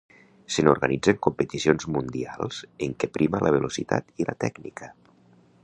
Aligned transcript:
Se 0.53 0.63
n'organitzen 0.67 1.19
competicions 1.27 1.85
mundials 1.97 2.61
en 2.87 2.97
què 3.03 3.11
prima 3.19 3.43
la 3.47 3.53
velocitat 3.57 4.25
i 4.25 4.27
la 4.31 4.35
tècnica. 4.47 4.91